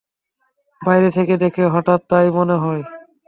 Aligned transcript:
বাইরে 0.81 1.09
থেকে 1.11 1.33
দেখে 1.37 1.63
হঠাৎ 1.67 1.99
তাই 2.09 2.27
মনে 2.31 2.55
হয়। 2.55 2.81